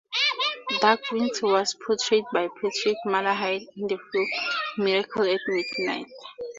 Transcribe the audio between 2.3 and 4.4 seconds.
by Patrick Malahide in the film